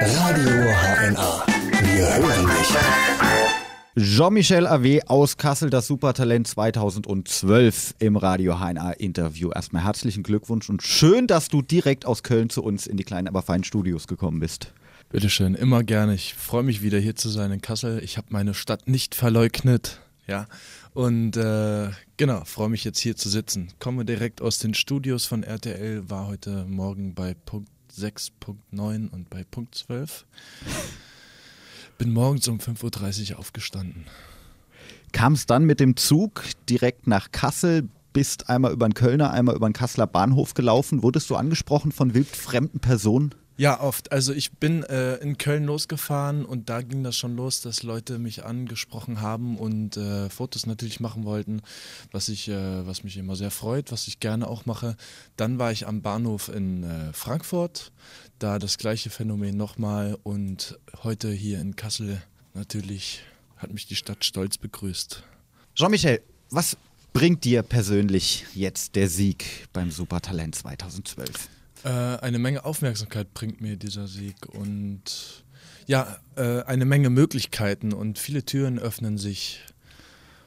[0.00, 1.46] Radio HNA.
[1.82, 2.76] Wir hören dich.
[3.96, 9.50] Jean-Michel Avé aus Kassel, das Supertalent 2012 im Radio HNA Interview.
[9.50, 13.26] Erstmal herzlichen Glückwunsch und schön, dass du direkt aus Köln zu uns in die kleinen,
[13.26, 14.72] aber feinen Studios gekommen bist.
[15.08, 16.14] Bitteschön, immer gerne.
[16.14, 18.00] Ich freue mich wieder hier zu sein in Kassel.
[18.04, 20.00] Ich habe meine Stadt nicht verleugnet.
[20.28, 20.46] Ja,
[20.94, 23.72] und äh, genau, freue mich jetzt hier zu sitzen.
[23.80, 29.44] Komme direkt aus den Studios von RTL, war heute Morgen bei Punkt 6.9 und bei
[29.44, 30.26] Punkt 12.
[31.98, 34.06] Bin morgens um 5.30 Uhr aufgestanden.
[35.12, 39.56] Kam es dann mit dem Zug direkt nach Kassel, bist einmal über den Kölner, einmal
[39.56, 41.02] über den Kasseler Bahnhof gelaufen.
[41.02, 43.34] Wurdest du angesprochen von wildfremden Personen?
[43.58, 44.12] Ja, oft.
[44.12, 48.20] Also ich bin äh, in Köln losgefahren und da ging das schon los, dass Leute
[48.20, 51.62] mich angesprochen haben und äh, Fotos natürlich machen wollten,
[52.12, 54.96] was ich, äh, was mich immer sehr freut, was ich gerne auch mache.
[55.34, 57.90] Dann war ich am Bahnhof in äh, Frankfurt,
[58.38, 62.22] da das gleiche Phänomen nochmal und heute hier in Kassel
[62.54, 63.22] natürlich
[63.56, 65.24] hat mich die Stadt stolz begrüßt.
[65.74, 66.76] Jean-Michel, was
[67.12, 71.48] bringt dir persönlich jetzt der Sieg beim Supertalent 2012?
[71.84, 75.44] Äh, eine Menge Aufmerksamkeit bringt mir dieser Sieg und
[75.86, 79.60] ja, äh, eine Menge Möglichkeiten und viele Türen öffnen sich.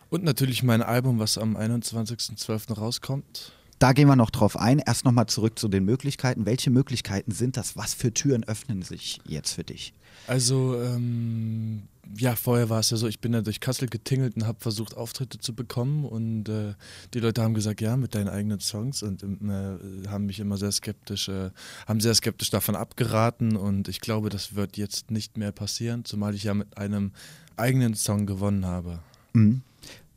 [0.10, 2.74] Und natürlich mein Album, was am 21.12.
[2.74, 3.54] rauskommt.
[3.82, 4.78] Da gehen wir noch drauf ein.
[4.78, 6.46] Erst nochmal zurück zu den Möglichkeiten.
[6.46, 7.76] Welche Möglichkeiten sind das?
[7.76, 9.96] Was für Türen öffnen sich jetzt für dich?
[10.28, 11.82] Also, ähm,
[12.16, 14.96] ja, vorher war es ja so, ich bin ja durch Kassel getingelt und habe versucht,
[14.96, 16.06] Auftritte zu bekommen.
[16.06, 16.76] Und äh,
[17.16, 20.72] die Leute haben gesagt, ja, mit deinen eigenen Songs und äh, haben mich immer sehr
[20.72, 21.50] skeptisch, äh,
[21.88, 23.56] haben sehr skeptisch davon abgeraten.
[23.56, 27.14] Und ich glaube, das wird jetzt nicht mehr passieren, zumal ich ja mit einem
[27.58, 29.00] eigenen Song gewonnen habe.
[29.34, 29.64] Mhm.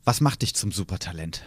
[0.05, 1.45] Was macht dich zum Supertalent?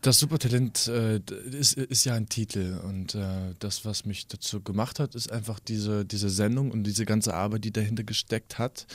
[0.00, 1.20] Das Supertalent äh,
[1.50, 5.58] ist, ist, ja ein Titel und äh, das, was mich dazu gemacht hat, ist einfach
[5.60, 8.86] diese, diese Sendung und diese ganze Arbeit, die dahinter gesteckt hat.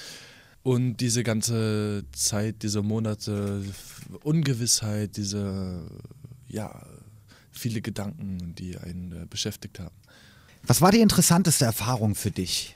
[0.64, 3.64] Und diese ganze Zeit, diese Monate
[4.23, 5.81] Ungewissheit, diese,
[6.47, 6.85] ja,
[7.51, 9.96] viele Gedanken, die einen äh, beschäftigt haben.
[10.63, 12.75] Was war die interessanteste Erfahrung für dich?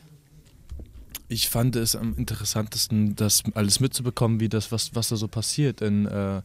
[1.27, 5.81] Ich fand es am interessantesten, das alles mitzubekommen, wie das, was, was da so passiert.
[5.81, 6.41] Denn äh,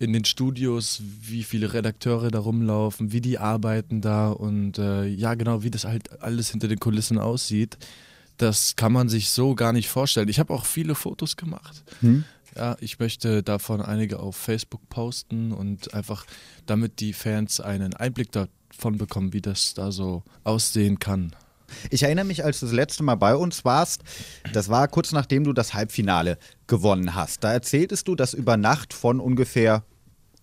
[0.00, 5.34] in den Studios, wie viele Redakteure da rumlaufen, wie die arbeiten da und äh, ja,
[5.34, 7.76] genau, wie das halt alles hinter den Kulissen aussieht.
[8.38, 10.30] Das kann man sich so gar nicht vorstellen.
[10.30, 11.84] Ich habe auch viele Fotos gemacht.
[12.00, 12.24] Hm.
[12.56, 16.24] Ja, ich möchte davon einige auf Facebook posten und einfach,
[16.64, 21.36] damit die Fans einen Einblick davon bekommen, wie das da so aussehen kann.
[21.90, 24.02] Ich erinnere mich, als du das letzte Mal bei uns warst,
[24.54, 27.44] das war kurz nachdem du das Halbfinale gewonnen hast.
[27.44, 29.84] Da erzähltest du, dass über Nacht von ungefähr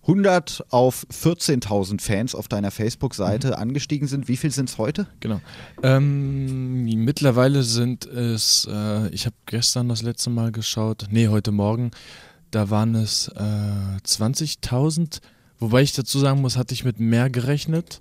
[0.08, 3.54] 100 auf 14.000 Fans auf deiner Facebook-Seite mhm.
[3.54, 4.26] angestiegen sind.
[4.26, 5.06] Wie viel sind es heute?
[5.20, 5.40] Genau.
[5.82, 11.90] Ähm, mittlerweile sind es, äh, ich habe gestern das letzte Mal geschaut, nee, heute Morgen,
[12.50, 15.20] da waren es äh, 20.000.
[15.58, 18.00] Wobei ich dazu sagen muss, hatte ich mit mehr gerechnet.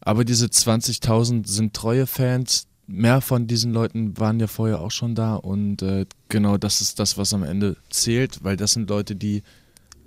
[0.00, 2.66] Aber diese 20.000 sind treue Fans.
[2.86, 5.34] Mehr von diesen Leuten waren ja vorher auch schon da.
[5.34, 9.42] Und äh, genau das ist das, was am Ende zählt, weil das sind Leute, die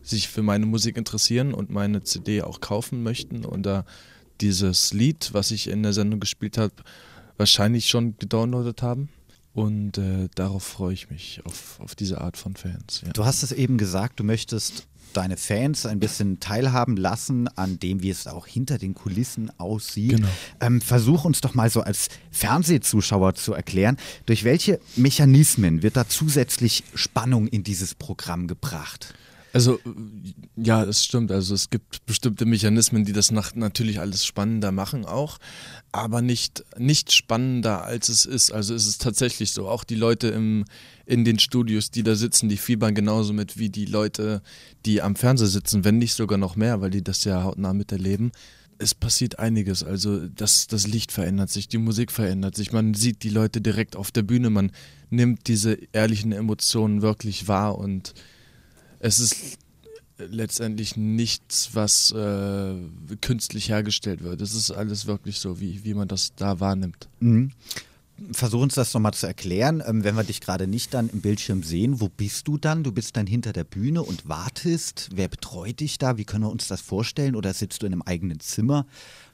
[0.10, 3.86] sich für meine Musik interessieren und meine CD auch kaufen möchten und da
[4.42, 6.74] dieses Lied, was ich in der Sendung gespielt habe,
[7.38, 9.10] wahrscheinlich schon gedownloadet haben.
[9.54, 13.02] Und äh, darauf freue ich mich, auf, auf diese Art von Fans.
[13.06, 13.12] Ja.
[13.12, 18.04] Du hast es eben gesagt, du möchtest deine Fans ein bisschen teilhaben lassen an dem,
[18.04, 20.12] wie es auch hinter den Kulissen aussieht.
[20.12, 20.28] Genau.
[20.60, 23.98] Ähm, versuch uns doch mal so als Fernsehzuschauer zu erklären,
[24.28, 29.16] durch welche Mechanismen wird da zusätzlich Spannung in dieses Programm gebracht?
[29.52, 29.80] Also
[30.56, 31.32] ja, es stimmt.
[31.32, 35.38] Also es gibt bestimmte Mechanismen, die das nach, natürlich alles spannender machen auch,
[35.92, 38.52] aber nicht, nicht spannender als es ist.
[38.52, 39.68] Also es ist tatsächlich so.
[39.68, 40.66] Auch die Leute im,
[41.06, 44.42] in den Studios, die da sitzen, die fiebern genauso mit wie die Leute,
[44.86, 48.32] die am Fernseher sitzen, wenn nicht sogar noch mehr, weil die das ja hautnah miterleben
[48.80, 49.84] es passiert einiges.
[49.84, 53.96] Also das, das Licht verändert sich, die Musik verändert sich, man sieht die Leute direkt
[53.96, 54.72] auf der Bühne, man
[55.10, 58.14] nimmt diese ehrlichen Emotionen wirklich wahr und
[59.00, 59.58] es ist
[60.18, 62.76] letztendlich nichts, was äh,
[63.22, 64.42] künstlich hergestellt wird.
[64.42, 67.08] Es ist alles wirklich so, wie, wie man das da wahrnimmt.
[67.20, 67.52] Mhm.
[68.32, 69.84] Versuch uns das nochmal zu erklären.
[69.86, 72.84] Ähm, wenn wir dich gerade nicht dann im Bildschirm sehen, wo bist du dann?
[72.84, 75.10] Du bist dann hinter der Bühne und wartest.
[75.14, 76.18] Wer betreut dich da?
[76.18, 77.36] Wie können wir uns das vorstellen?
[77.36, 78.86] Oder sitzt du in einem eigenen Zimmer?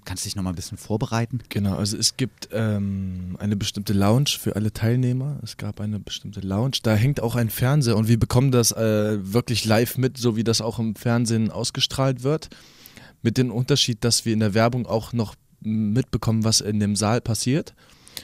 [0.05, 1.39] Kannst du dich nochmal ein bisschen vorbereiten?
[1.49, 5.39] Genau, also es gibt ähm, eine bestimmte Lounge für alle Teilnehmer.
[5.41, 6.77] Es gab eine bestimmte Lounge.
[6.83, 10.43] Da hängt auch ein Fernseher und wir bekommen das äh, wirklich live mit, so wie
[10.43, 12.49] das auch im Fernsehen ausgestrahlt wird.
[13.23, 17.21] Mit dem Unterschied, dass wir in der Werbung auch noch mitbekommen, was in dem Saal
[17.21, 17.73] passiert.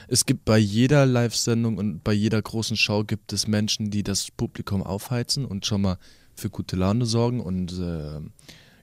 [0.08, 4.30] Es gibt bei jeder Live-Sendung und bei jeder großen Show gibt es Menschen, die das
[4.32, 5.98] Publikum aufheizen und schon mal
[6.36, 8.20] für gute Laune sorgen und äh,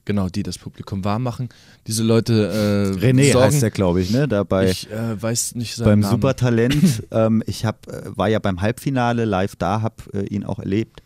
[0.05, 1.49] genau, die das Publikum warm machen.
[1.87, 2.95] Diese Leute.
[2.99, 4.27] Äh, René sorgen, heißt der, glaube ich, ne?
[4.27, 6.11] Dabei, ich äh, weiß nicht seinen Beim Namen.
[6.11, 7.03] Supertalent.
[7.11, 11.01] ähm, ich hab, äh, war ja beim Halbfinale live da, habe äh, ihn auch erlebt.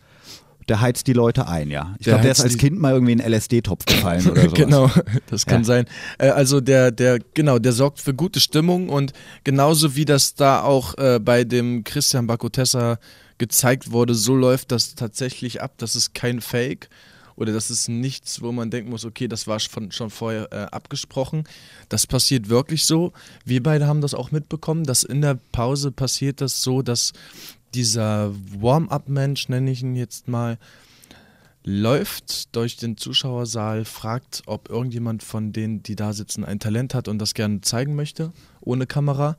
[0.69, 1.95] Der heizt die Leute ein, ja.
[1.99, 4.51] Ich glaube, der ist als Kind mal irgendwie in einen LSD-Topf gefallen oder so.
[4.51, 4.91] genau,
[5.29, 5.65] das kann ja.
[5.65, 5.85] sein.
[6.17, 9.13] Äh, also der, der, genau, der sorgt für gute Stimmung und
[9.43, 12.99] genauso wie das da auch äh, bei dem Christian Bakotessa
[13.37, 15.73] gezeigt wurde, so läuft das tatsächlich ab.
[15.77, 16.89] Das ist kein Fake
[17.35, 20.55] oder das ist nichts, wo man denken muss, okay, das war schon, schon vorher äh,
[20.71, 21.45] abgesprochen.
[21.89, 23.13] Das passiert wirklich so.
[23.43, 27.13] Wir beide haben das auch mitbekommen, dass in der Pause passiert das so, dass
[27.73, 30.57] dieser Warm-up-Mensch, nenne ich ihn jetzt mal,
[31.63, 37.07] läuft durch den Zuschauersaal, fragt, ob irgendjemand von denen, die da sitzen, ein Talent hat
[37.07, 39.37] und das gerne zeigen möchte, ohne Kamera.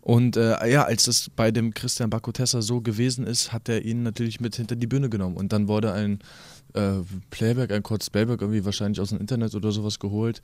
[0.00, 4.02] Und äh, ja, als es bei dem Christian Bakotessa so gewesen ist, hat er ihn
[4.02, 5.36] natürlich mit hinter die Bühne genommen.
[5.36, 6.18] Und dann wurde ein
[6.74, 6.96] äh,
[7.30, 10.42] Playback, ein kurzes Playback, irgendwie wahrscheinlich aus dem Internet oder sowas geholt.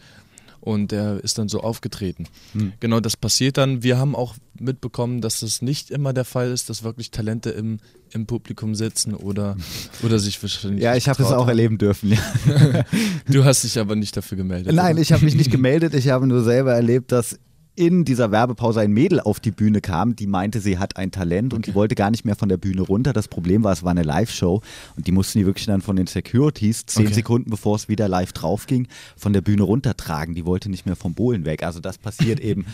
[0.60, 2.26] Und der ist dann so aufgetreten.
[2.52, 2.74] Hm.
[2.80, 3.82] Genau, das passiert dann.
[3.82, 7.78] Wir haben auch mitbekommen, dass das nicht immer der Fall ist, dass wirklich Talente im,
[8.10, 9.56] im Publikum sitzen oder,
[10.02, 10.82] oder sich wahrscheinlich.
[10.82, 12.12] Ja, ich habe es auch erleben dürfen.
[12.12, 12.84] Ja.
[13.28, 14.74] du hast dich aber nicht dafür gemeldet.
[14.74, 15.02] Nein, oder?
[15.02, 15.94] ich habe mich nicht gemeldet.
[15.94, 17.38] Ich habe nur selber erlebt, dass
[17.76, 21.54] in dieser Werbepause ein Mädel auf die Bühne kam, die meinte, sie hat ein Talent
[21.54, 23.12] und die wollte gar nicht mehr von der Bühne runter.
[23.12, 24.60] Das Problem war, es war eine Live-Show
[24.96, 27.14] und die mussten die wirklich dann von den Securities zehn okay.
[27.14, 30.34] Sekunden, bevor es wieder live drauf ging, von der Bühne runtertragen.
[30.34, 31.62] Die wollte nicht mehr vom Bohlen weg.
[31.62, 32.66] Also das passiert eben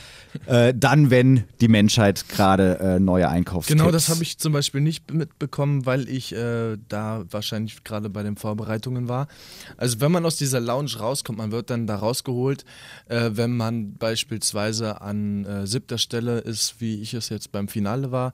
[0.46, 3.78] äh, dann, wenn die Menschheit gerade äh, neue Einkaufstipps...
[3.78, 8.22] Genau, das habe ich zum Beispiel nicht mitbekommen, weil ich äh, da wahrscheinlich gerade bei
[8.22, 9.28] den Vorbereitungen war.
[9.76, 12.64] Also wenn man aus dieser Lounge rauskommt, man wird dann da rausgeholt,
[13.08, 18.10] äh, wenn man beispielsweise an äh, siebter Stelle ist, wie ich es jetzt beim Finale
[18.12, 18.32] war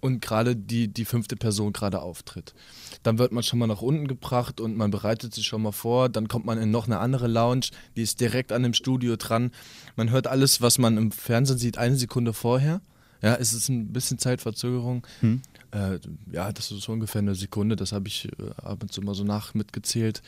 [0.00, 2.54] und gerade die, die fünfte Person gerade auftritt.
[3.02, 6.08] Dann wird man schon mal nach unten gebracht und man bereitet sich schon mal vor.
[6.08, 7.66] Dann kommt man in noch eine andere Lounge,
[7.96, 9.50] die ist direkt an dem Studio dran.
[9.96, 12.80] Man hört alles, was man im Fernsehen sieht, eine Sekunde vorher.
[13.22, 15.06] Ja, es ist ein bisschen Zeitverzögerung.
[15.20, 15.42] Hm.
[15.72, 15.98] Äh,
[16.32, 17.76] ja, das ist so ungefähr eine Sekunde.
[17.76, 20.22] Das habe ich äh, ab und zu mal so nach mitgezählt.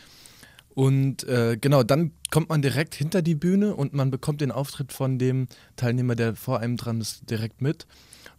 [0.74, 4.92] Und äh, genau, dann kommt man direkt hinter die Bühne und man bekommt den Auftritt
[4.92, 7.86] von dem Teilnehmer, der vor einem dran ist, direkt mit.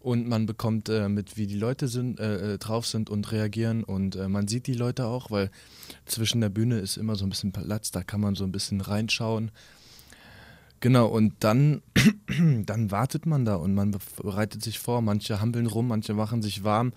[0.00, 3.84] Und man bekommt äh, mit, wie die Leute sind, äh, äh drauf sind und reagieren.
[3.84, 5.50] Und äh, man sieht die Leute auch, weil
[6.06, 8.80] zwischen der Bühne ist immer so ein bisschen Platz, da kann man so ein bisschen
[8.80, 9.52] reinschauen.
[10.80, 11.82] Genau, und dann,
[12.66, 15.00] dann wartet man da und man bereitet sich vor.
[15.02, 16.92] Manche hampeln rum, manche machen sich warm.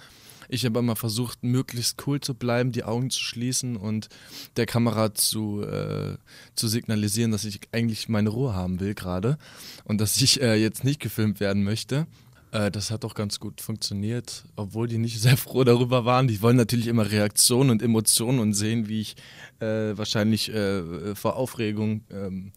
[0.50, 4.10] Ich habe immer versucht, möglichst cool zu bleiben, die Augen zu schließen und
[4.58, 6.18] der Kamera zu, äh,
[6.56, 9.38] zu signalisieren, dass ich eigentlich meine Ruhe haben will gerade
[9.84, 12.08] und dass ich äh, jetzt nicht gefilmt werden möchte.
[12.52, 16.28] Äh, das hat auch ganz gut funktioniert, obwohl die nicht sehr froh darüber waren.
[16.28, 19.16] Die wollen natürlich immer Reaktionen und Emotionen und sehen, wie ich
[19.60, 22.52] äh, wahrscheinlich äh, vor Aufregung ähm,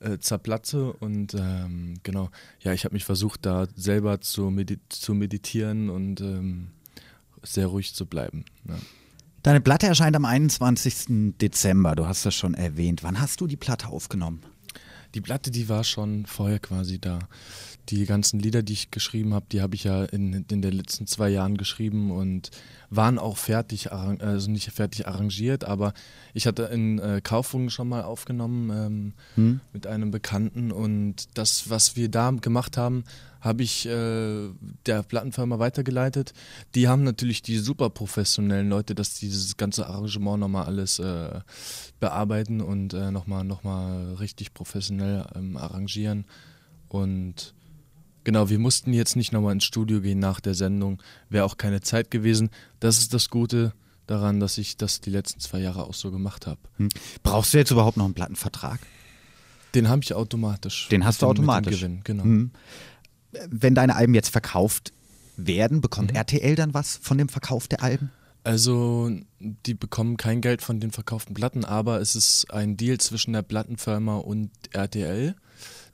[0.00, 2.30] äh, zerplatze und ähm, genau,
[2.60, 6.68] ja, ich habe mich versucht, da selber zu, medit zu meditieren und ähm,
[7.46, 8.44] sehr ruhig zu bleiben.
[8.68, 8.74] Ja.
[9.42, 11.34] Deine Platte erscheint am 21.
[11.40, 13.04] Dezember, du hast das schon erwähnt.
[13.04, 14.42] Wann hast du die Platte aufgenommen?
[15.14, 17.20] Die Platte, die war schon vorher quasi da.
[17.88, 21.06] Die ganzen Lieder, die ich geschrieben habe, die habe ich ja in, in den letzten
[21.06, 22.50] zwei Jahren geschrieben und
[22.90, 25.92] waren auch fertig, also nicht fertig arrangiert, aber
[26.34, 29.60] ich hatte in äh, Kaufungen schon mal aufgenommen ähm, hm.
[29.72, 33.04] mit einem Bekannten und das, was wir da gemacht haben,
[33.40, 34.48] habe ich äh,
[34.86, 36.32] der Plattenfirma weitergeleitet.
[36.74, 41.40] Die haben natürlich die super professionellen Leute, dass dieses ganze Arrangement nochmal alles äh,
[42.00, 46.24] bearbeiten und äh, nochmal noch mal richtig professionell ähm, arrangieren.
[46.88, 47.54] Und
[48.26, 51.02] genau, wir mussten jetzt nicht nochmal ins Studio gehen nach der Sendung.
[51.30, 52.50] Wäre auch keine Zeit gewesen.
[52.80, 53.72] Das ist das Gute
[54.06, 56.60] daran, dass ich das die letzten zwei Jahre auch so gemacht habe.
[56.76, 56.90] Hm.
[57.22, 58.80] Brauchst du jetzt überhaupt noch einen Plattenvertrag?
[59.74, 60.88] Den habe ich automatisch.
[60.90, 61.80] Den hast du automatisch.
[61.80, 62.24] Gewinn, genau.
[62.24, 62.50] Hm
[63.50, 64.92] wenn deine Alben jetzt verkauft
[65.36, 66.16] werden, bekommt mhm.
[66.16, 68.10] RTL dann was von dem Verkauf der Alben?
[68.44, 73.32] Also, die bekommen kein Geld von den verkauften Platten, aber es ist ein Deal zwischen
[73.32, 75.34] der Plattenfirma und RTL,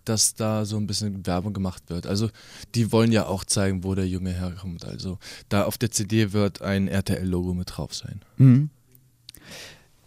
[0.05, 2.07] dass da so ein bisschen Werbung gemacht wird.
[2.07, 2.31] Also,
[2.75, 4.85] die wollen ja auch zeigen, wo der Junge herkommt.
[4.85, 5.19] Also,
[5.49, 8.21] da auf der CD wird ein RTL-Logo mit drauf sein.
[8.37, 8.71] Mhm.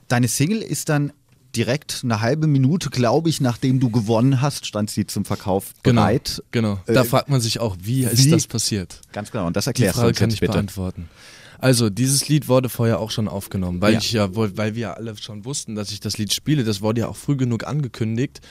[0.08, 1.12] Deine Single ist dann
[1.56, 6.02] direkt eine halbe Minute, glaube ich, nachdem du gewonnen hast, stand sie zum Verkauf genau,
[6.02, 6.44] bereit.
[6.52, 6.80] Genau.
[6.86, 9.02] Da äh, fragt man sich auch, wie, wie, ist das passiert?
[9.14, 9.48] Ganz genau.
[9.48, 10.54] Und das erklärst Die Frage kann ich bitte.
[10.54, 11.10] beantworten.
[11.60, 14.00] Also, dieses Lied wurde vorher auch schon aufgenommen, weil ja.
[14.00, 17.08] ich ja, weil wir alle schon wussten, dass ich das Lied spiele, das wurde ja
[17.08, 18.42] auch früh genug angekündigt,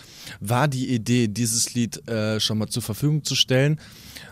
[0.41, 3.81] war die Idee, dieses Lied äh, schon mal zur Verfügung zu stellen.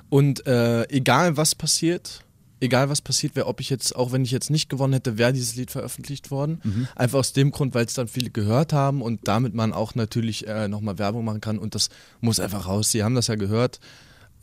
[0.08, 2.24] Und äh, egal was passiert,
[2.62, 5.32] egal was passiert wäre, ob ich jetzt, auch wenn ich jetzt nicht gewonnen hätte, wäre
[5.32, 6.60] dieses Lied veröffentlicht worden.
[6.62, 6.88] Mhm.
[6.94, 10.46] Einfach aus dem Grund, weil es dann viele gehört haben und damit man auch natürlich
[10.46, 12.92] äh, nochmal Werbung machen kann und das muss einfach raus.
[12.92, 13.80] Sie haben das ja gehört.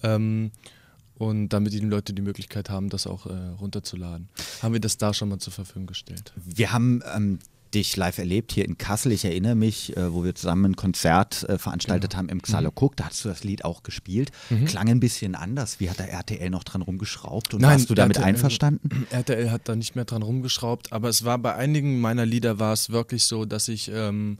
[0.03, 0.51] Ähm,
[1.19, 4.29] und damit die Leute die Möglichkeit haben, das auch äh, runterzuladen.
[4.63, 6.33] Haben wir das da schon mal zur Verfügung gestellt.
[6.45, 7.39] Wir haben ähm,
[7.73, 9.11] dich live erlebt hier in Kassel.
[9.11, 12.19] Ich erinnere mich, äh, wo wir zusammen ein Konzert äh, veranstaltet genau.
[12.19, 12.93] haben im Xalokuk.
[12.93, 12.95] Mhm.
[12.95, 14.31] Da hast du das Lied auch gespielt.
[14.49, 14.65] Mhm.
[14.65, 15.81] Klang ein bisschen anders.
[15.81, 19.05] Wie hat der RTL noch dran rumgeschraubt und Nein, warst du damit RTL, einverstanden?
[19.11, 22.71] RTL hat da nicht mehr dran rumgeschraubt, aber es war bei einigen meiner Lieder war
[22.71, 24.37] es wirklich so, dass ich ähm,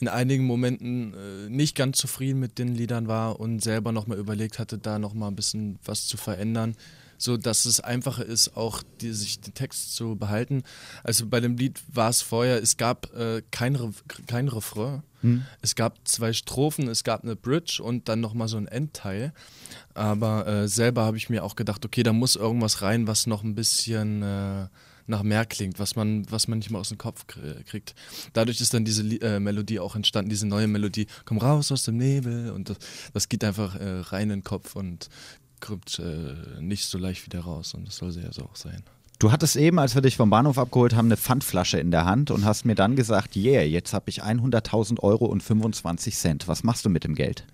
[0.00, 4.58] in einigen Momenten äh, nicht ganz zufrieden mit den Liedern war und selber nochmal überlegt
[4.58, 6.76] hatte, da nochmal ein bisschen was zu verändern
[7.18, 10.62] so dass es einfacher ist, auch die, sich den Text zu behalten.
[11.02, 13.90] Also bei dem Lied war es vorher, es gab äh, kein, Re
[14.26, 15.02] kein Refrain.
[15.20, 15.44] Hm.
[15.60, 19.32] Es gab zwei Strophen, es gab eine Bridge und dann nochmal so ein Endteil.
[19.94, 23.42] Aber äh, selber habe ich mir auch gedacht, okay, da muss irgendwas rein, was noch
[23.42, 24.68] ein bisschen äh,
[25.08, 27.94] nach mehr klingt, was man, was man nicht mal aus dem Kopf kriegt.
[28.32, 31.96] Dadurch ist dann diese äh, Melodie auch entstanden, diese neue Melodie, komm raus aus dem
[31.96, 32.78] Nebel und das,
[33.12, 35.08] das geht einfach äh, rein in den Kopf und
[35.60, 38.82] kommt äh, nicht so leicht wieder raus und das soll ja so auch sein.
[39.18, 42.30] Du hattest eben, als wir dich vom Bahnhof abgeholt haben, eine Pfandflasche in der Hand
[42.30, 46.46] und hast mir dann gesagt, yeah, jetzt habe ich 100.000 Euro und 25 Cent.
[46.46, 47.44] Was machst du mit dem Geld?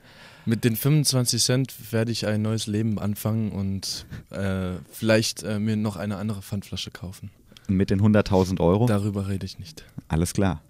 [0.44, 5.76] Mit den 25 Cent werde ich ein neues Leben anfangen und äh, vielleicht äh, mir
[5.76, 7.30] noch eine andere Pfandflasche kaufen.
[7.68, 8.86] Mit den 100.000 Euro?
[8.86, 9.84] Darüber rede ich nicht.
[10.08, 10.62] Alles klar.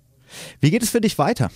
[0.61, 1.51] Wie geht es für dich weiter?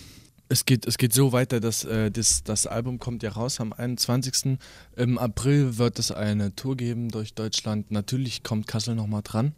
[0.51, 3.73] Es geht, es geht so weiter, dass äh, das, das Album kommt ja raus am
[3.73, 4.59] 21.
[4.97, 7.91] Im April wird es eine Tour geben durch Deutschland.
[7.91, 9.53] Natürlich kommt Kassel nochmal dran.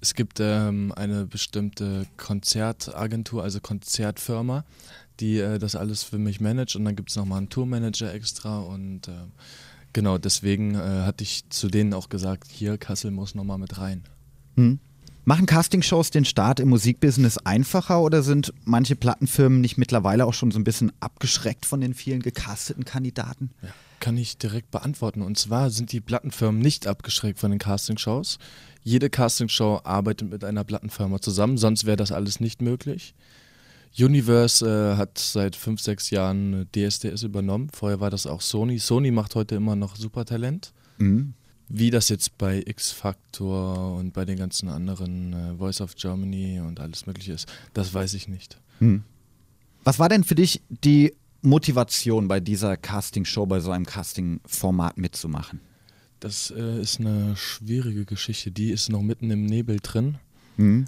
[0.00, 4.64] Es gibt ähm, eine bestimmte Konzertagentur, also Konzertfirma,
[5.18, 8.60] die äh, das alles für mich managt und dann gibt es nochmal einen Tourmanager extra
[8.60, 9.12] und äh,
[9.92, 14.04] genau deswegen äh, hatte ich zu denen auch gesagt, hier Kassel muss nochmal mit rein.
[14.56, 14.78] Hm.
[15.28, 20.50] Machen Castingshows den Start im Musikbusiness einfacher oder sind manche Plattenfirmen nicht mittlerweile auch schon
[20.50, 23.50] so ein bisschen abgeschreckt von den vielen gecasteten Kandidaten?
[23.60, 23.68] Ja,
[24.00, 25.20] kann ich direkt beantworten.
[25.20, 28.38] Und zwar sind die Plattenfirmen nicht abgeschreckt von den Castingshows.
[28.82, 33.14] Jede Castingshow arbeitet mit einer Plattenfirma zusammen, sonst wäre das alles nicht möglich.
[33.98, 37.68] Universe äh, hat seit fünf, sechs Jahren DSDS übernommen.
[37.70, 38.78] Vorher war das auch Sony.
[38.78, 40.72] Sony macht heute immer noch Supertalent.
[40.96, 41.34] Mhm.
[41.68, 46.60] Wie das jetzt bei X Factor und bei den ganzen anderen äh, Voice of Germany
[46.60, 48.58] und alles Mögliche ist, das weiß ich nicht.
[48.78, 49.02] Hm.
[49.84, 55.60] Was war denn für dich die Motivation bei dieser Castingshow, bei so einem Casting-Format mitzumachen?
[56.20, 58.50] Das äh, ist eine schwierige Geschichte.
[58.50, 60.18] Die ist noch mitten im Nebel drin.
[60.56, 60.86] Mhm.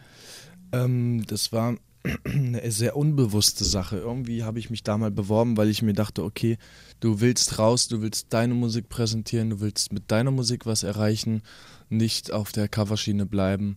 [0.72, 1.76] Ähm, das war
[2.24, 3.98] eine sehr unbewusste Sache.
[3.98, 6.56] Irgendwie habe ich mich da mal beworben, weil ich mir dachte, okay,
[7.00, 11.42] du willst raus, du willst deine Musik präsentieren, du willst mit deiner Musik was erreichen,
[11.88, 13.76] nicht auf der Coverschiene bleiben.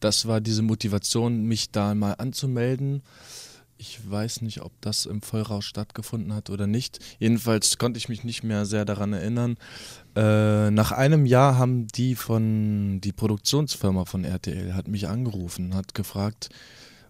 [0.00, 3.02] Das war diese Motivation, mich da mal anzumelden.
[3.80, 6.98] Ich weiß nicht, ob das im Vollrausch stattgefunden hat oder nicht.
[7.20, 9.56] Jedenfalls konnte ich mich nicht mehr sehr daran erinnern.
[10.16, 15.94] Äh, nach einem Jahr haben die von die Produktionsfirma von RTL hat mich angerufen, hat
[15.94, 16.48] gefragt,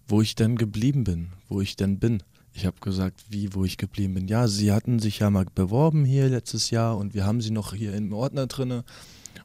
[0.09, 2.23] wo ich denn geblieben bin, wo ich denn bin.
[2.55, 4.27] Ich habe gesagt, wie, wo ich geblieben bin.
[4.27, 7.75] Ja, sie hatten sich ja mal beworben hier letztes Jahr und wir haben sie noch
[7.75, 8.85] hier im Ordner drinne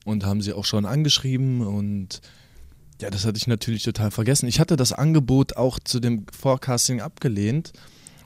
[0.06, 2.22] und haben sie auch schon angeschrieben und
[3.02, 4.48] ja, das hatte ich natürlich total vergessen.
[4.48, 7.74] Ich hatte das Angebot auch zu dem Forecasting abgelehnt,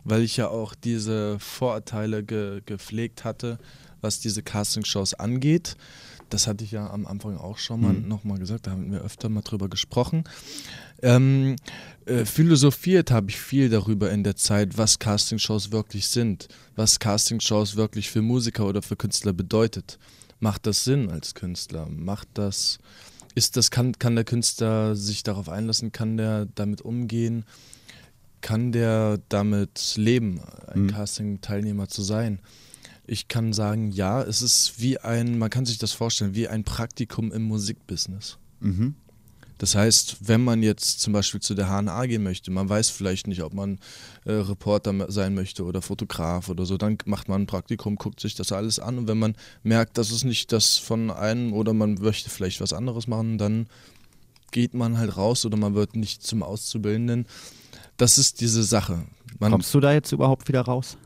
[0.03, 3.57] weil ich ja auch diese Vorurteile ge gepflegt hatte,
[4.01, 5.75] was diese Castingshows angeht.
[6.29, 8.07] Das hatte ich ja am Anfang auch schon mal mhm.
[8.07, 10.23] nochmal gesagt, da haben wir öfter mal drüber gesprochen.
[11.01, 11.55] Ähm,
[12.05, 17.75] äh, philosophiert habe ich viel darüber in der Zeit, was Castingshows wirklich sind, was Castingshows
[17.75, 19.99] wirklich für Musiker oder für Künstler bedeutet.
[20.39, 21.87] Macht das Sinn als Künstler?
[21.89, 22.79] Macht das,
[23.35, 27.45] ist das, kann, kann der Künstler sich darauf einlassen, kann der damit umgehen?
[28.41, 30.87] Kann der damit leben, ein mhm.
[30.87, 32.39] Casting-Teilnehmer zu sein?
[33.07, 36.63] Ich kann sagen, ja, es ist wie ein, man kann sich das vorstellen, wie ein
[36.63, 38.37] Praktikum im Musikbusiness.
[38.59, 38.95] Mhm.
[39.57, 43.27] Das heißt, wenn man jetzt zum Beispiel zu der HNA gehen möchte, man weiß vielleicht
[43.27, 43.79] nicht, ob man
[44.25, 48.35] äh, Reporter sein möchte oder Fotograf oder so, dann macht man ein Praktikum, guckt sich
[48.35, 51.95] das alles an und wenn man merkt, das ist nicht das von einem oder man
[51.95, 53.67] möchte vielleicht was anderes machen, dann
[54.51, 57.25] geht man halt raus oder man wird nicht zum Auszubildenden.
[57.97, 59.05] Das ist diese Sache.
[59.39, 60.97] Man Kommst du da jetzt überhaupt wieder raus?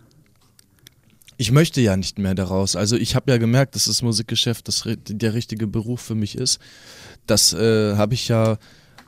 [1.41, 2.75] Ich möchte ja nicht mehr daraus.
[2.75, 6.59] Also ich habe ja gemerkt, dass das Musikgeschäft das, der richtige Beruf für mich ist.
[7.25, 8.59] Das äh, habe ich ja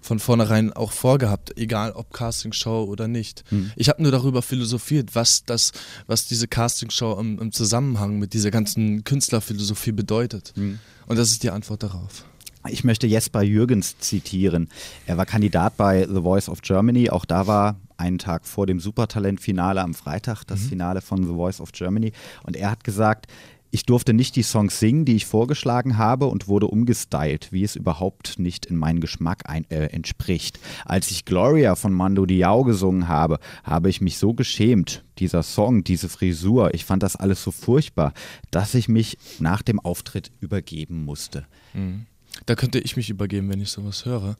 [0.01, 3.43] von vornherein auch vorgehabt, egal ob Castingshow oder nicht.
[3.49, 3.71] Hm.
[3.75, 5.73] Ich habe nur darüber philosophiert, was das,
[6.07, 10.53] was diese Castingshow im, im Zusammenhang mit dieser ganzen Künstlerphilosophie bedeutet.
[10.55, 10.79] Hm.
[11.05, 12.25] Und das ist die Antwort darauf.
[12.67, 14.69] Ich möchte Jesper Jürgens zitieren.
[15.05, 17.11] Er war Kandidat bei The Voice of Germany.
[17.11, 20.69] Auch da war einen Tag vor dem Supertalent-Finale am Freitag das mhm.
[20.69, 22.11] Finale von The Voice of Germany.
[22.43, 23.27] Und er hat gesagt,
[23.73, 27.75] ich durfte nicht die Songs singen, die ich vorgeschlagen habe und wurde umgestylt, wie es
[27.75, 30.59] überhaupt nicht in meinen Geschmack ein, äh, entspricht.
[30.85, 35.03] Als ich Gloria von Mando Diao gesungen habe, habe ich mich so geschämt.
[35.17, 38.13] Dieser Song, diese Frisur, ich fand das alles so furchtbar,
[38.51, 41.47] dass ich mich nach dem Auftritt übergeben musste.
[41.73, 42.05] Mhm.
[42.45, 44.35] Da könnte ich mich übergeben, wenn ich sowas höre,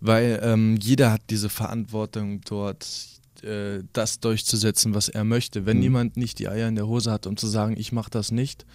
[0.00, 2.86] weil ähm, jeder hat diese Verantwortung dort
[3.42, 5.64] äh, das durchzusetzen, was er möchte.
[5.64, 5.82] Wenn mhm.
[5.82, 8.66] jemand nicht die Eier in der Hose hat, um zu sagen, ich mache das nicht,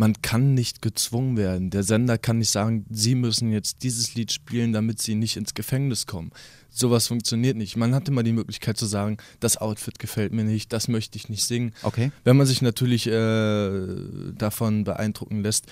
[0.00, 1.68] man kann nicht gezwungen werden.
[1.68, 5.52] Der Sender kann nicht sagen, Sie müssen jetzt dieses Lied spielen, damit Sie nicht ins
[5.52, 6.30] Gefängnis kommen.
[6.70, 7.76] Sowas funktioniert nicht.
[7.76, 11.28] Man hat immer die Möglichkeit zu sagen, das Outfit gefällt mir nicht, das möchte ich
[11.28, 11.74] nicht singen.
[11.82, 12.12] Okay.
[12.24, 13.96] Wenn man sich natürlich äh,
[14.38, 15.66] davon beeindrucken lässt,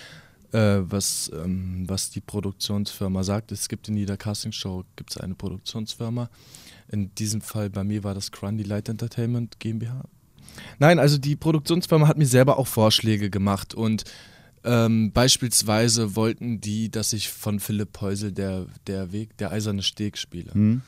[0.52, 3.52] äh, was, ähm, was die Produktionsfirma sagt.
[3.52, 6.30] Es gibt in jeder Castingshow gibt's eine Produktionsfirma.
[6.90, 10.04] In diesem Fall bei mir war das Grundy Light Entertainment GmbH.
[10.78, 14.04] Nein, also die Produktionsfirma hat mir selber auch Vorschläge gemacht und
[14.64, 20.18] ähm, beispielsweise wollten die, dass ich von Philipp Heusel der, der Weg, der eiserne Steg
[20.18, 20.50] spiele.
[20.54, 20.82] Mhm.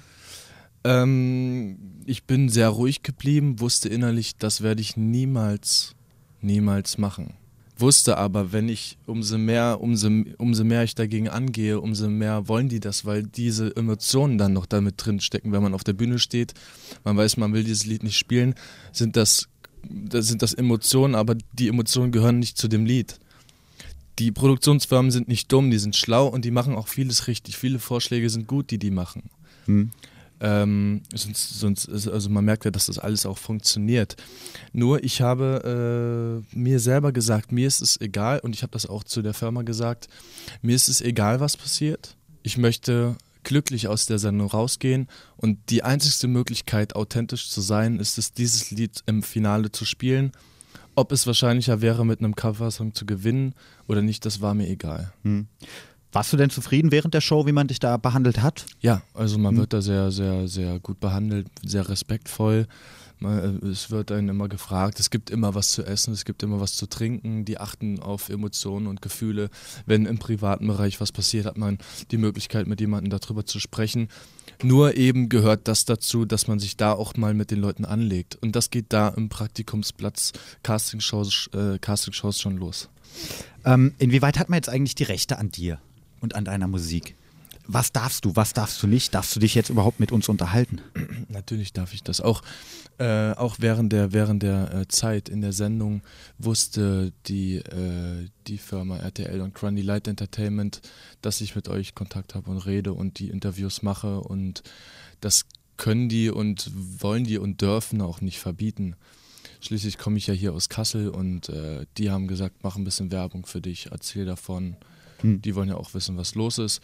[0.83, 5.95] Ähm, ich bin sehr ruhig geblieben, wusste innerlich, das werde ich niemals,
[6.40, 7.35] niemals machen
[7.80, 10.08] wusste aber, wenn ich umso mehr, umso,
[10.38, 14.66] umso mehr ich dagegen angehe, umso mehr wollen die das, weil diese Emotionen dann noch
[14.66, 16.54] damit drin stecken, wenn man auf der Bühne steht,
[17.04, 18.54] man weiß, man will dieses Lied nicht spielen,
[18.92, 19.49] sind das,
[19.88, 23.18] das sind das Emotionen, aber die Emotionen gehören nicht zu dem Lied.
[24.18, 27.56] Die Produktionsfirmen sind nicht dumm, die sind schlau und die machen auch vieles richtig.
[27.56, 29.30] Viele Vorschläge sind gut, die die machen.
[29.64, 29.90] Hm.
[30.40, 34.16] Ähm, sonst, sonst ist, also man merkt ja, dass das alles auch funktioniert.
[34.73, 38.87] Nur ich habe äh, mir selber gesagt, mir ist es egal und ich habe das
[38.87, 40.09] auch zu der Firma gesagt,
[40.62, 42.16] mir ist es egal, was passiert.
[42.42, 48.19] Ich möchte glücklich aus der Sendung rausgehen und die einzigste Möglichkeit, authentisch zu sein, ist
[48.19, 50.32] es, dieses Lied im Finale zu spielen.
[50.95, 53.54] Ob es wahrscheinlicher wäre, mit einem Coversong zu gewinnen
[53.86, 55.12] oder nicht, das war mir egal.
[55.23, 55.47] Hm.
[56.12, 58.66] Warst du denn zufrieden während der Show, wie man dich da behandelt hat?
[58.80, 59.58] Ja, also man mhm.
[59.58, 62.66] wird da sehr, sehr, sehr gut behandelt, sehr respektvoll.
[63.20, 66.42] Man, äh, es wird einen immer gefragt, es gibt immer was zu essen, es gibt
[66.42, 67.44] immer was zu trinken.
[67.44, 69.50] Die achten auf Emotionen und Gefühle.
[69.86, 71.78] Wenn im privaten Bereich was passiert, hat man
[72.10, 74.08] die Möglichkeit, mit jemandem darüber zu sprechen.
[74.62, 78.36] Nur eben gehört das dazu, dass man sich da auch mal mit den Leuten anlegt.
[78.36, 82.88] Und das geht da im Praktikumsplatz Castingshows, äh, Castingshows schon los.
[83.64, 85.78] Ähm, inwieweit hat man jetzt eigentlich die Rechte an dir?
[86.21, 87.15] Und an deiner Musik.
[87.73, 89.15] Was darfst du, was darfst du nicht?
[89.15, 90.80] Darfst du dich jetzt überhaupt mit uns unterhalten?
[91.28, 92.21] Natürlich darf ich das.
[92.21, 92.43] Auch,
[92.99, 96.02] äh, auch während der, während der äh, Zeit in der Sendung
[96.39, 100.80] wusste die, äh, die Firma RTL und Grundy Light Entertainment,
[101.23, 104.21] dass ich mit euch Kontakt habe und rede und die Interviews mache.
[104.21, 104.65] Und
[105.21, 105.45] das
[105.76, 108.97] können die und wollen die und dürfen auch nicht verbieten.
[109.61, 113.13] Schließlich komme ich ja hier aus Kassel und äh, die haben gesagt, mach ein bisschen
[113.13, 114.76] Werbung für dich, erzähl davon.
[115.23, 115.43] Hm.
[115.43, 116.80] Die wollen ja auch wissen, was los ist.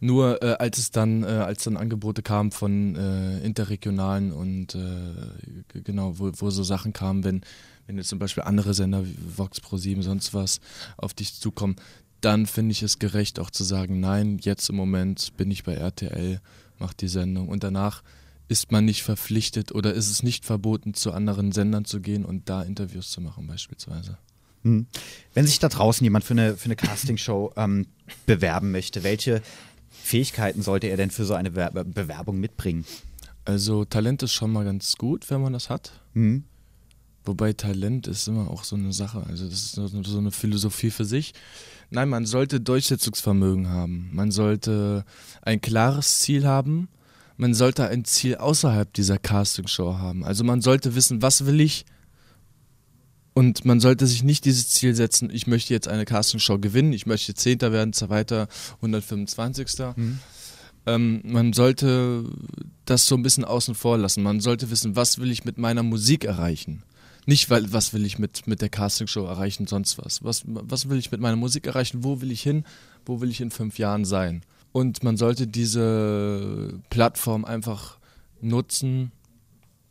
[0.00, 5.80] Nur äh, als es dann, äh, als dann Angebote kamen von äh, interregionalen und äh,
[5.82, 7.42] genau, wo, wo so Sachen kamen, wenn,
[7.86, 10.60] wenn jetzt zum Beispiel andere Sender wie Vox Pro 7, sonst was
[10.96, 11.76] auf dich zukommen,
[12.20, 15.74] dann finde ich es gerecht auch zu sagen, nein, jetzt im Moment bin ich bei
[15.74, 16.40] RTL,
[16.78, 18.02] mach die Sendung und danach
[18.48, 22.48] ist man nicht verpflichtet oder ist es nicht verboten, zu anderen Sendern zu gehen und
[22.48, 24.18] da Interviews zu machen beispielsweise.
[24.62, 24.86] Hm.
[25.34, 27.86] Wenn sich da draußen jemand für eine, für eine Castingshow ähm,
[28.26, 29.42] bewerben möchte, welche
[29.90, 32.84] Fähigkeiten sollte er denn für so eine Be Bewerbung mitbringen?
[33.44, 35.92] Also Talent ist schon mal ganz gut, wenn man das hat.
[36.14, 36.44] Mhm.
[37.24, 39.24] Wobei Talent ist immer auch so eine Sache.
[39.28, 41.34] Also das ist so eine Philosophie für sich.
[41.90, 44.10] Nein, man sollte Durchsetzungsvermögen haben.
[44.12, 45.04] Man sollte
[45.42, 46.88] ein klares Ziel haben.
[47.36, 50.24] Man sollte ein Ziel außerhalb dieser Castingshow haben.
[50.24, 51.84] Also man sollte wissen, was will ich,
[53.34, 57.06] und man sollte sich nicht dieses Ziel setzen, ich möchte jetzt eine Castingshow gewinnen, ich
[57.06, 59.68] möchte Zehnter werden, zweiter, 125.
[59.96, 60.18] Mhm.
[60.84, 62.24] Ähm, man sollte
[62.84, 64.22] das so ein bisschen außen vor lassen.
[64.22, 66.82] Man sollte wissen, was will ich mit meiner Musik erreichen.
[67.24, 70.24] Nicht, weil, was will ich mit, mit der Castingshow erreichen, sonst was.
[70.24, 70.42] was.
[70.46, 72.02] Was will ich mit meiner Musik erreichen?
[72.02, 72.64] Wo will ich hin?
[73.06, 74.42] Wo will ich in fünf Jahren sein?
[74.72, 77.98] Und man sollte diese Plattform einfach
[78.40, 79.12] nutzen,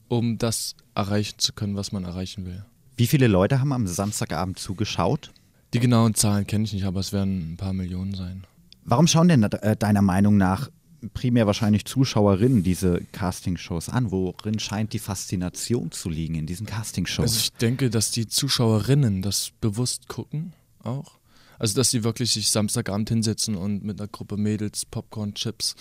[0.09, 2.65] um das erreichen zu können, was man erreichen will.
[2.97, 5.31] Wie viele Leute haben am Samstagabend zugeschaut?
[5.73, 8.43] Die genauen Zahlen kenne ich nicht, aber es werden ein paar Millionen sein.
[8.83, 10.69] Warum schauen denn äh, deiner Meinung nach
[11.13, 14.11] primär wahrscheinlich Zuschauerinnen diese Castingshows an.
[14.11, 17.23] Worin scheint die Faszination zu liegen in diesen Castingshows?
[17.23, 21.19] Also ich denke, dass die Zuschauerinnen das bewusst gucken auch.
[21.59, 25.75] Also dass sie wirklich sich Samstagabend hinsetzen und mit einer Gruppe Mädels Popcorn, Chips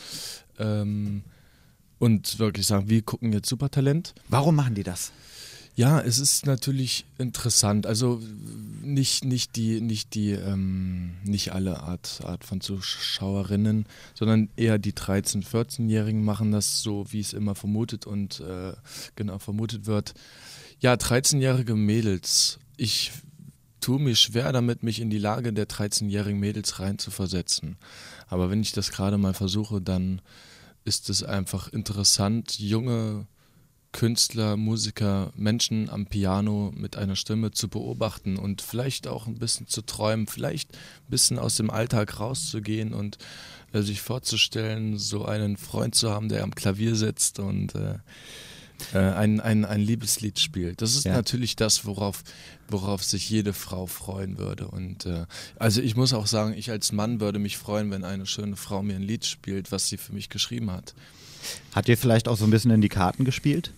[0.59, 1.23] ähm,
[1.99, 4.15] und wirklich sagen, wir gucken jetzt Supertalent.
[4.29, 5.13] Warum machen die das?
[5.81, 7.87] Ja, es ist natürlich interessant.
[7.87, 8.21] Also
[8.83, 14.93] nicht, nicht die, nicht die, ähm, nicht alle Art, Art von Zuschauerinnen, sondern eher die
[14.93, 18.75] 13-, 14-Jährigen machen das so, wie es immer vermutet und äh,
[19.17, 20.13] genau vermutet wird.
[20.81, 22.59] Ja, 13-jährige Mädels.
[22.77, 23.13] Ich
[23.81, 27.79] tue mir schwer damit, mich in die Lage der 13-jährigen Mädels reinzuversetzen.
[28.29, 30.21] Aber wenn ich das gerade mal versuche, dann
[30.85, 33.27] ist es einfach interessant, junge
[33.93, 39.67] Künstler, Musiker, Menschen am Piano mit einer Stimme zu beobachten und vielleicht auch ein bisschen
[39.67, 43.19] zu träumen, vielleicht ein bisschen aus dem Alltag rauszugehen und
[43.73, 47.99] äh, sich vorzustellen, so einen Freund zu haben, der am Klavier sitzt und äh,
[48.95, 50.83] äh, ein, ein, ein Liebeslied spielt.
[50.83, 51.13] Das ist ja.
[51.13, 52.23] natürlich das, worauf,
[52.69, 54.69] worauf sich jede Frau freuen würde.
[54.69, 55.27] Und äh,
[55.57, 58.83] also ich muss auch sagen, ich als Mann würde mich freuen, wenn eine schöne Frau
[58.83, 60.95] mir ein Lied spielt, was sie für mich geschrieben hat.
[61.73, 63.73] Hat dir vielleicht auch so ein bisschen in die Karten gespielt?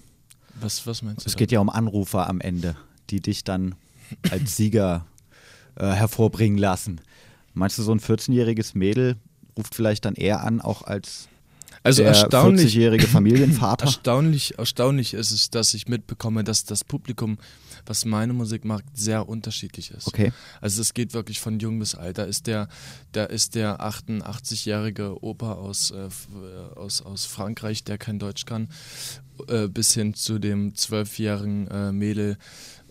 [0.63, 1.29] Was, was meinst du?
[1.29, 2.77] Es geht ja um Anrufer am Ende,
[3.11, 3.75] die dich dann
[4.31, 5.07] als Sieger
[5.77, 7.01] äh, hervorbringen lassen.
[7.55, 9.17] Meinst du, so ein 14-jähriges Mädel
[9.57, 11.29] ruft vielleicht dann eher an, auch als
[11.83, 13.85] also der 40-jährige Familienvater?
[13.87, 17.39] Erstaunlich, erstaunlich ist es, dass ich mitbekomme, dass das Publikum,
[17.87, 20.07] was meine Musik mag, sehr unterschiedlich ist.
[20.07, 20.33] Okay.
[20.61, 22.19] Also es geht wirklich von jung bis alt.
[22.19, 22.69] Da ist der,
[23.13, 26.09] da ist der 88-jährige Opa aus, äh,
[26.77, 28.69] aus, aus Frankreich, der kein Deutsch kann,
[29.49, 32.37] äh, bis hin zu dem zwölfjährigen äh, Mädel,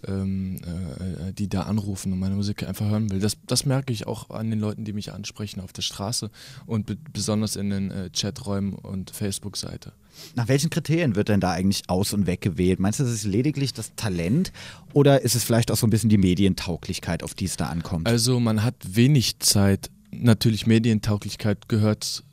[0.08, 3.20] ähm, äh, äh, die da anrufen und meine Musik einfach hören will.
[3.20, 6.30] Das, das merke ich auch an den Leuten, die mich ansprechen auf der Straße
[6.66, 9.94] und besonders in den äh, Chaträumen und Facebook-Seite.
[10.36, 12.80] Nach welchen Kriterien wird denn da eigentlich aus- und weggewählt?
[12.80, 14.52] Meinst du, das ist lediglich das Talent
[14.94, 18.08] oder ist es vielleicht auch so ein bisschen die Medientauglichkeit, auf die es da ankommt?
[18.08, 19.90] Also man hat wenig Zeit.
[20.12, 22.24] Natürlich Medientauglichkeit gehört,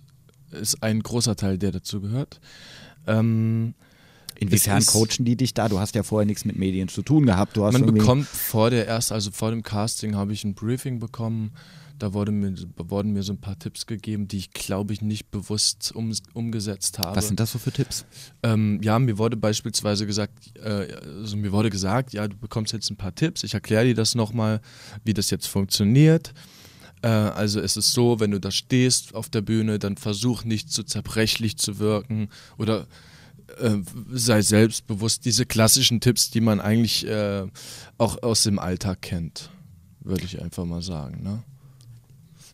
[0.51, 2.41] ist ein großer Teil, der dazu gehört.
[3.07, 3.75] Ähm,
[4.41, 5.69] Inwiefern coachen die dich da?
[5.69, 7.57] Du hast ja vorher nichts mit Medien zu tun gehabt.
[7.57, 11.01] Du hast man bekommt vor der erst, also vor dem Casting habe ich ein Briefing
[11.01, 11.53] bekommen.
[11.99, 15.33] Da wurde mir, wurden mir so ein paar Tipps gegeben, die ich glaube ich nicht
[15.33, 17.17] bewusst um, umgesetzt habe.
[17.17, 18.07] Was sind das so für Tipps?
[18.45, 22.89] Ähm, ja, mir wurde beispielsweise gesagt, äh, also mir wurde gesagt, ja, du bekommst jetzt
[22.91, 23.43] ein paar Tipps.
[23.43, 24.61] Ich erkläre dir das nochmal,
[25.03, 26.33] wie das jetzt funktioniert.
[27.03, 30.71] Äh, also es ist so, wenn du da stehst auf der Bühne, dann versuch nicht
[30.71, 32.87] zu zerbrechlich zu wirken oder
[33.59, 33.79] äh,
[34.11, 35.25] sei selbstbewusst.
[35.25, 37.47] Diese klassischen Tipps, die man eigentlich äh,
[37.97, 39.51] auch aus dem Alltag kennt,
[40.01, 41.23] würde ich einfach mal sagen.
[41.23, 41.43] Ne?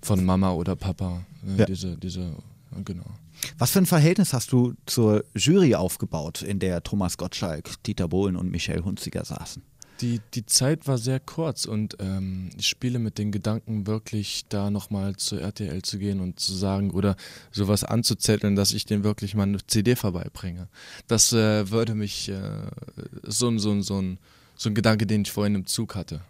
[0.02, 1.24] Von Mama oder Papa.
[1.42, 1.58] Ne?
[1.58, 1.64] Ja.
[1.66, 2.34] Diese, diese,
[2.84, 3.06] genau.
[3.58, 8.36] Was für ein Verhältnis hast du zur Jury aufgebaut, in der Thomas Gottschalk, Dieter Bohlen
[8.36, 9.62] und Michelle Hunziger saßen?
[10.00, 14.70] Die, die Zeit war sehr kurz und ähm, ich spiele mit den Gedanken, wirklich da
[14.70, 17.16] nochmal zur RTL zu gehen und zu sagen oder
[17.52, 20.68] sowas anzuzetteln, dass ich denen wirklich mal eine CD vorbeibringe.
[21.06, 22.40] Das äh, würde mich, äh,
[23.22, 24.02] so, so, so,
[24.56, 26.22] so ein Gedanke, den ich vorhin im Zug hatte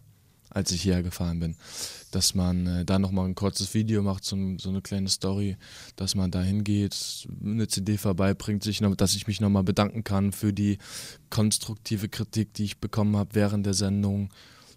[0.54, 1.56] als ich hierher gefahren bin.
[2.14, 5.56] Dass man äh, da nochmal ein kurzes Video macht, so, so, eine kleine Story,
[5.96, 10.30] dass man da hingeht, eine CD vorbeibringt, sich noch, dass ich mich nochmal bedanken kann
[10.30, 10.78] für die
[11.30, 14.30] konstruktive Kritik, die ich bekommen habe während der Sendung,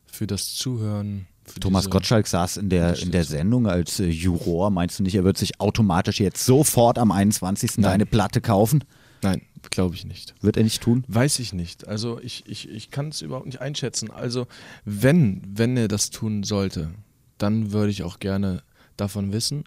[0.06, 1.28] für das Zuhören.
[1.60, 4.70] Thomas Gottschalk saß in der, in der Sendung als äh, Juror.
[4.72, 7.78] Meinst du nicht, er wird sich automatisch jetzt sofort am 21.
[7.78, 7.84] Nein.
[7.84, 8.84] deine Platte kaufen?
[9.22, 10.36] Nein, glaube ich nicht.
[10.42, 11.04] Wird er nicht tun?
[11.08, 11.88] Weiß ich nicht.
[11.88, 14.12] Also ich, ich, ich kann es überhaupt nicht einschätzen.
[14.12, 14.48] Also
[14.86, 16.92] wenn, wenn er das tun sollte,
[17.38, 18.64] dann würde ich auch gerne
[18.96, 19.64] davon wissen.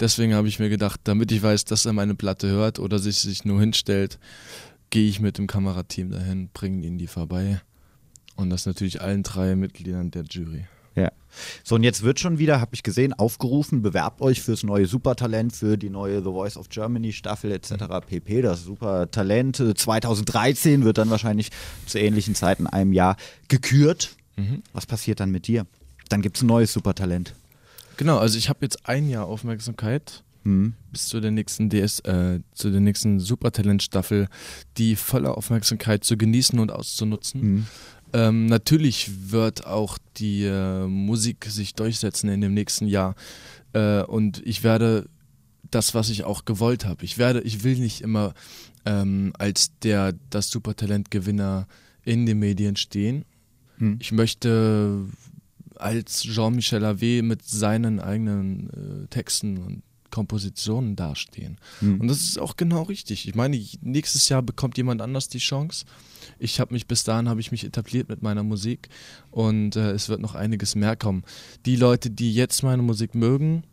[0.00, 3.18] Deswegen habe ich mir gedacht, damit ich weiß, dass er meine Platte hört oder sich,
[3.18, 4.18] sich nur hinstellt,
[4.90, 7.60] gehe ich mit dem Kamerateam dahin, bringen ihn die vorbei.
[8.36, 10.66] Und das natürlich allen drei Mitgliedern der Jury.
[10.94, 11.12] Ja.
[11.62, 15.54] So, und jetzt wird schon wieder, habe ich gesehen, aufgerufen, bewerbt euch fürs neue Supertalent,
[15.54, 17.74] für die neue The Voice of Germany Staffel etc.
[18.06, 18.42] pp.
[18.42, 21.50] Das Supertalent 2013 wird dann wahrscheinlich
[21.86, 23.16] zu ähnlichen Zeiten einem Jahr
[23.48, 24.16] gekürt.
[24.36, 24.62] Mhm.
[24.72, 25.66] Was passiert dann mit dir?
[26.08, 27.34] Dann gibt es ein neues Supertalent.
[27.96, 30.74] Genau, also ich habe jetzt ein Jahr Aufmerksamkeit mhm.
[30.92, 34.28] bis zu der nächsten DS, äh, zu der nächsten Supertalent-Staffel,
[34.76, 37.40] die volle Aufmerksamkeit zu genießen und auszunutzen.
[37.40, 37.66] Mhm.
[38.12, 43.14] Ähm, natürlich wird auch die äh, Musik sich durchsetzen in dem nächsten Jahr.
[43.72, 45.08] Äh, und ich werde
[45.70, 47.04] das, was ich auch gewollt habe.
[47.04, 48.32] Ich werde, ich will nicht immer
[48.86, 51.66] ähm, als der das Supertalent-Gewinner
[52.04, 53.24] in den Medien stehen.
[53.76, 53.98] Hm.
[54.00, 55.04] Ich möchte
[55.80, 61.58] als Jean-Michel Ave mit seinen eigenen äh, Texten und Kompositionen dastehen.
[61.80, 62.00] Mhm.
[62.00, 63.28] Und das ist auch genau richtig.
[63.28, 65.84] Ich meine, nächstes Jahr bekommt jemand anders die Chance.
[66.38, 68.88] Ich habe mich bis dahin habe ich mich etabliert mit meiner Musik
[69.30, 71.24] und äh, es wird noch einiges mehr kommen.
[71.66, 73.64] Die Leute, die jetzt meine Musik mögen,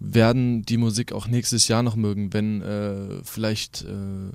[0.00, 4.32] werden die Musik auch nächstes Jahr noch mögen, wenn äh, vielleicht äh,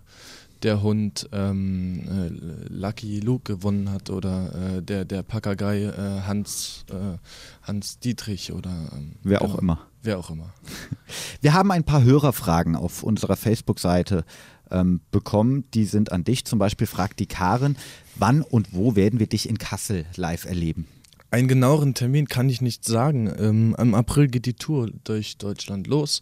[0.64, 6.86] der Hund ähm, äh, Lucky Luke gewonnen hat oder äh, der, der Papagei äh, Hans,
[6.90, 7.18] äh,
[7.64, 9.80] Hans Dietrich oder ähm, wer auch genau, immer.
[10.04, 10.54] Wer auch immer.
[11.42, 14.24] Wir haben ein paar Hörerfragen auf unserer Facebook-Seite
[14.72, 15.66] ähm, bekommen.
[15.74, 16.46] Die sind an dich.
[16.46, 17.78] Zum Beispiel fragt die Karen,
[18.16, 20.88] wann und wo werden wir dich in Kassel live erleben?
[21.32, 23.30] Einen genaueren Termin kann ich nicht sagen.
[23.38, 26.22] Ähm, Im April geht die Tour durch Deutschland los.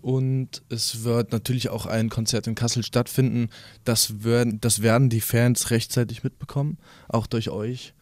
[0.00, 3.50] Und es wird natürlich auch ein Konzert in Kassel stattfinden.
[3.84, 7.94] Das werden, das werden die Fans rechtzeitig mitbekommen, auch durch euch.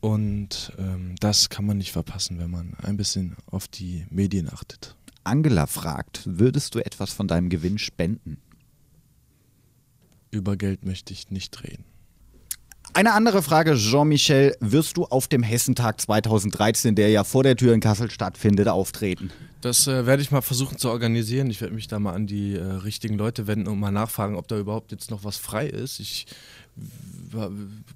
[0.00, 4.96] Und ähm, das kann man nicht verpassen, wenn man ein bisschen auf die Medien achtet.
[5.24, 8.38] Angela fragt, würdest du etwas von deinem Gewinn spenden?
[10.30, 11.84] Über Geld möchte ich nicht reden.
[12.92, 17.72] Eine andere Frage, Jean-Michel, wirst du auf dem Hessentag 2013, der ja vor der Tür
[17.72, 19.30] in Kassel stattfindet, auftreten?
[19.60, 21.50] Das äh, werde ich mal versuchen zu organisieren.
[21.50, 24.48] Ich werde mich da mal an die äh, richtigen Leute wenden und mal nachfragen, ob
[24.48, 26.00] da überhaupt jetzt noch was frei ist.
[26.00, 26.26] Ich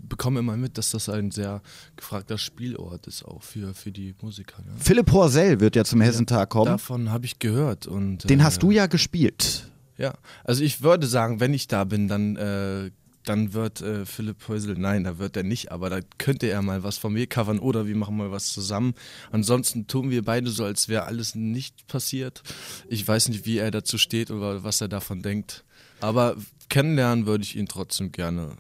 [0.09, 1.63] bekomme immer mit, dass das ein sehr
[1.97, 4.57] gefragter Spielort ist, auch für, für die Musiker.
[4.59, 4.73] Ja.
[4.79, 6.67] Philipp Horsell wird ja zum Hessentag kommen.
[6.67, 7.87] Davon habe ich gehört.
[7.87, 9.71] Und, Den äh, hast du ja gespielt.
[9.97, 12.91] Ja, also ich würde sagen, wenn ich da bin, dann äh,
[13.25, 16.83] dann wird äh, Philipp Häusel, nein, da wird er nicht, aber da könnte er mal
[16.83, 18.95] was von mir covern oder wir machen mal was zusammen.
[19.33, 22.43] Ansonsten tun wir beide so, als wäre alles nicht passiert.
[22.89, 25.65] Ich weiß nicht, wie er dazu steht oder was er davon denkt.
[26.01, 26.37] Aber
[26.69, 28.57] kennenlernen würde ich ihn trotzdem gerne,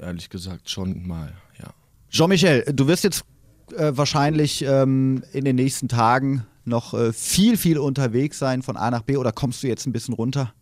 [0.00, 1.72] ehrlich gesagt, schon mal, ja.
[2.10, 3.24] Jean-Michel, du wirst jetzt
[3.76, 8.90] äh, wahrscheinlich ähm, in den nächsten Tagen noch äh, viel, viel unterwegs sein von A
[8.90, 10.52] nach B oder kommst du jetzt ein bisschen runter?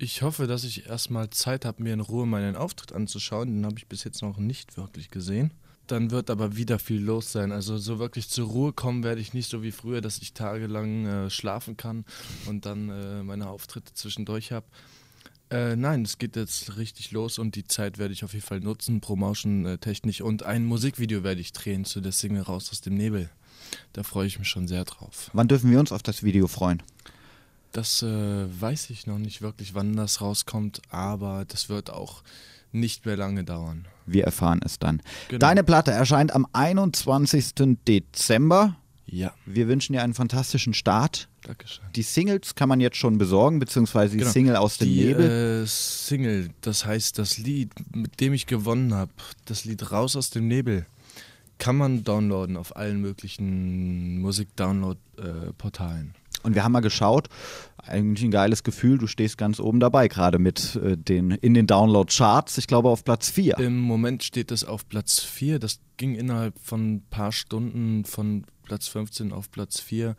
[0.00, 3.48] Ich hoffe, dass ich erstmal Zeit habe, mir in Ruhe meinen Auftritt anzuschauen.
[3.48, 5.52] Den habe ich bis jetzt noch nicht wirklich gesehen.
[5.88, 7.50] Dann wird aber wieder viel los sein.
[7.50, 11.06] Also so wirklich zur Ruhe kommen werde ich nicht so wie früher, dass ich tagelang
[11.06, 12.04] äh, schlafen kann
[12.46, 14.66] und dann äh, meine Auftritte zwischendurch habe.
[15.50, 18.60] Äh, nein, es geht jetzt richtig los und die Zeit werde ich auf jeden Fall
[18.60, 20.20] nutzen, Promotion-technisch.
[20.20, 23.30] Und ein Musikvideo werde ich drehen zu der Single Raus aus dem Nebel.
[23.94, 25.30] Da freue ich mich schon sehr drauf.
[25.32, 26.82] Wann dürfen wir uns auf das Video freuen?
[27.72, 28.06] Das äh,
[28.60, 32.22] weiß ich noch nicht wirklich, wann das rauskommt, aber das wird auch
[32.72, 33.86] nicht mehr lange dauern.
[34.06, 35.02] Wir erfahren es dann.
[35.28, 35.38] Genau.
[35.38, 37.78] Deine Platte erscheint am 21.
[37.86, 38.76] Dezember.
[39.06, 39.32] Ja.
[39.46, 41.28] Wir wünschen dir einen fantastischen Start.
[41.42, 41.84] Dankeschön.
[41.96, 44.30] Die Singles kann man jetzt schon besorgen, beziehungsweise die genau.
[44.30, 45.62] Single aus dem die, Nebel.
[45.62, 49.12] Äh, Single, das heißt das Lied, mit dem ich gewonnen habe,
[49.46, 50.84] das Lied Raus aus dem Nebel,
[51.56, 56.14] kann man downloaden auf allen möglichen Musik-Download-Portalen.
[56.42, 57.28] Und wir haben mal geschaut,
[57.78, 61.66] eigentlich ein geiles Gefühl, du stehst ganz oben dabei, gerade mit äh, den in den
[61.66, 63.58] Download-Charts, ich glaube auf Platz 4.
[63.58, 65.58] Im Moment steht es auf Platz 4.
[65.58, 70.16] Das ging innerhalb von ein paar Stunden von Platz 15 auf Platz 4.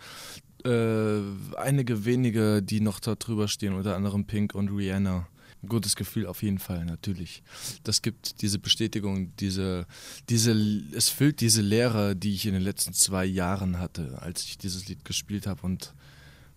[0.66, 1.20] Äh,
[1.58, 5.28] einige wenige, die noch da drüber stehen, unter anderem Pink und Rihanna.
[5.62, 7.44] Ein gutes Gefühl auf jeden Fall, natürlich.
[7.84, 9.88] Das gibt diese Bestätigung, diese,
[10.30, 10.54] diese,
[10.94, 14.88] es füllt diese Leere, die ich in den letzten zwei Jahren hatte, als ich dieses
[14.88, 15.94] Lied gespielt habe und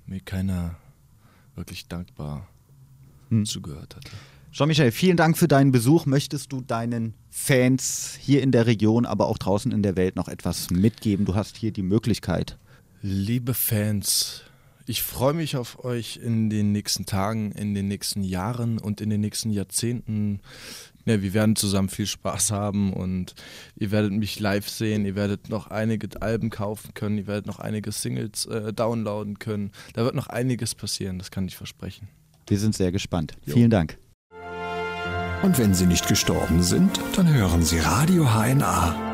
[0.06, 0.76] mir keiner
[1.56, 2.48] wirklich dankbar
[3.30, 3.44] hm.
[3.44, 4.10] zugehört hatte.
[4.52, 6.04] Jean-Michel, vielen Dank für deinen Besuch.
[6.04, 10.28] Möchtest du deinen Fans hier in der Region, aber auch draußen in der Welt noch
[10.28, 11.24] etwas mitgeben?
[11.24, 12.58] Du hast hier die Möglichkeit.
[13.00, 14.42] Liebe Fans,
[14.92, 19.08] ich freue mich auf euch in den nächsten Tagen, in den nächsten Jahren und in
[19.08, 20.40] den nächsten Jahrzehnten.
[21.06, 23.34] Ja, wir werden zusammen viel Spaß haben und
[23.74, 27.58] ihr werdet mich live sehen, ihr werdet noch einige Alben kaufen können, ihr werdet noch
[27.58, 29.70] einige Singles äh, downloaden können.
[29.94, 32.08] Da wird noch einiges passieren, das kann ich versprechen.
[32.46, 33.32] Wir sind sehr gespannt.
[33.46, 33.54] Jo.
[33.54, 33.96] Vielen Dank.
[35.42, 39.11] Und wenn Sie nicht gestorben sind, dann hören Sie Radio HNA.